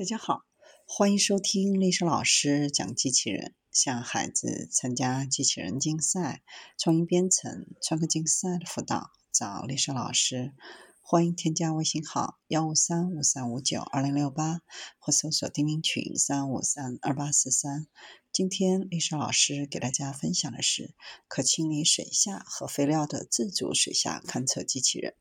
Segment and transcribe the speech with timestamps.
[0.00, 0.46] 大家好，
[0.86, 3.54] 欢迎收听历史老师讲机器人。
[3.70, 6.42] 向孩子参加机器人竞赛、
[6.78, 10.54] 创意编程、创客竞赛的辅导，找历史老师。
[11.02, 14.62] 欢迎添加微信号幺五三五三五九二零六八，
[14.98, 17.86] 或搜索钉钉群三五三二八四三。
[18.32, 20.94] 今天历史老师给大家分享的是
[21.28, 25.14] 可清理水下和肥料的自主水下勘测机器人。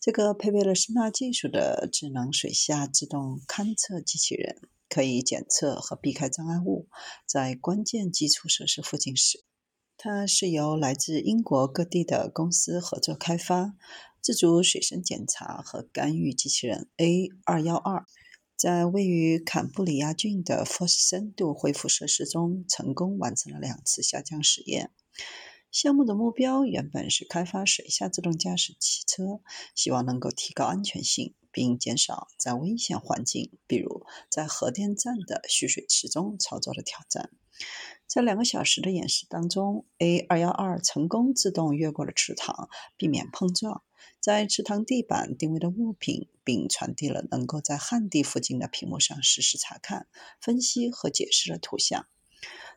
[0.00, 4.56] 这个配备了声纳技术的智能水下自动勘测机器人，
[4.88, 6.88] 可以检测和避开障碍物，
[7.26, 9.44] 在关键基础设施附近时，
[9.98, 13.74] 它是由来自英国各地的公司合作开发。
[14.22, 18.04] 自主水深检查和干预机器人 A 二幺二，
[18.54, 24.90] 在位于坎布里亚郡的 FOSS 深度恢复设施中，成功完成了两次下降实验。
[25.72, 29.40] 项目的目标原本是开发水下自动驾驶汽车，
[29.76, 37.30] 希望能够提高安全性，并减少在危险环境，比如在核电站的蓄水池中操作的挑战。
[38.08, 43.84] 在两个小时的演示当中，A 二幺二成功自动越过了池塘，避免碰撞，
[44.18, 50.08] 在池塘地板定位的物品，并传递了能够在旱地附近的屏幕上实时查看、
[50.40, 52.06] 分析和解释的图像。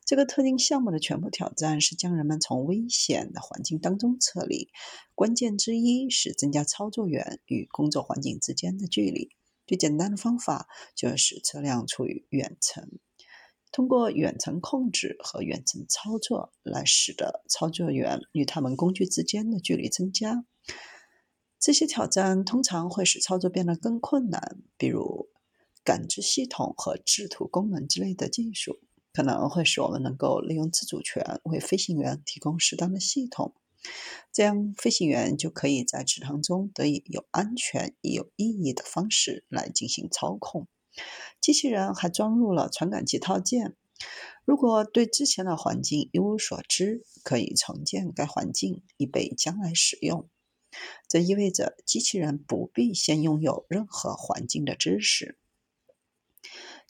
[0.06, 4.70] 这个特定项目的全部挑战是将人们从危险的环境当中撤离。
[5.16, 9.30] 关键之一是增加操作员与工作环境之间的距离。
[9.66, 13.00] 最简单的方法就是使车辆处于远程，
[13.72, 20.45] 通过远程控制和远程操作来使得操作员与他们工具之间的距离增加。
[21.62, 25.30] 这些挑战通常会使操作变得更困难，比如
[25.86, 28.82] 感知系统和制图功能之类的技术。
[29.14, 33.53] 可能会使我们能够利用自主权为飞行员提供适当的系统，
[34.31, 40.67] 这样飞行员就可以在池塘中得以有安全、有意义的方式来进行操控。
[41.39, 43.75] 机器人还装入了传感器套件，
[44.45, 50.27] 如果对之前的环境一无所知，可以重建该环境以备将来使用。
[51.08, 55.38] 这意味着机器人不必先拥有任何环境的知识。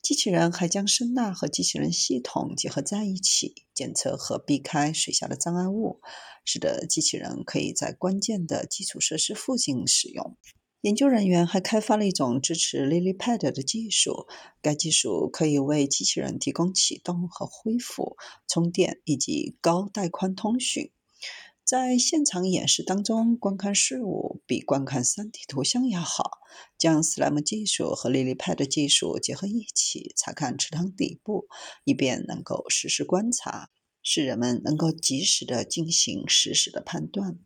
[0.03, 6.01] 机器人还将声呐和机器人系统结合在一起，检测和避开水下的障碍物，
[6.43, 10.35] 使得机器人可以在关键的基础设施附近使用。
[10.81, 14.27] 研究人员还开发了一种支持 LilyPad 的技术，
[14.61, 20.91] 该技术可以为机器人提供启动和恢复、充电以及高带宽通讯。
[21.65, 26.39] 在现场演示当中，观看事物比观看 3D 图像要好。
[26.77, 31.47] 将 SLAM 技术和 LilyPad 技术结合一起，查看池塘底部，
[31.85, 33.69] 以便能够实时观察，
[34.03, 37.39] 使人们能够及时的进行实时的判断。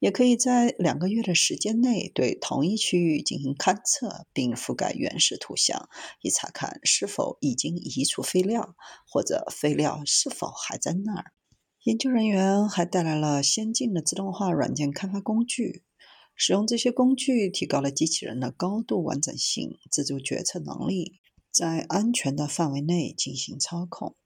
[0.00, 5.88] 也可以在两个月的时间内对同一区域进行勘测，并覆盖原始图像，
[6.20, 8.74] 以查看是否已经移除废料，
[9.08, 11.32] 或者废料是否还在那儿。
[11.86, 15.84] 研究人员还带来了先进的自动化软件开发工具，
[16.34, 21.20] 使用这些工具提高了机器人的高度完整性、自主决策能力，
[21.52, 24.16] 在安全的范围内进行操控。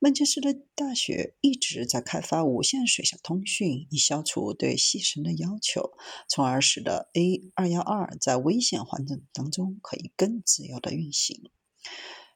[0.00, 5.92] 曼彻斯特大学一直在开发无线水下通讯，以消除对细绳的要求，
[6.28, 11.48] 从而使得 A 二幺二在危险环境当中可以更自由地运行。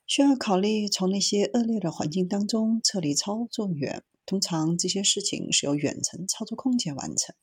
[0.07, 4.05] 需要考虑从那些恶劣的环境当中撤离操作员。
[4.25, 7.35] 通常这些事情是由远程操作空间完成，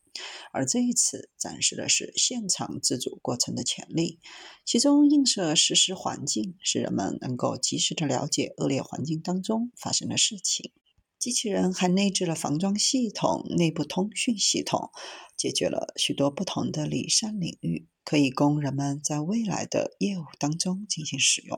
[0.51, 4.19] 而这一次展示的是现场自主过程的潜力，
[4.65, 10.71] 其中映射实时环境，使人们能够及时的了解恶劣环境当中发生的事情。
[11.19, 14.89] 机器人还内置了防撞系统、内部通讯系统，
[15.35, 21.57] 解决了许多不同的离散领域，可以供人们在未来的业务当中进行使用。